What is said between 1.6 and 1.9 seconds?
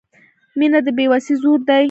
دی.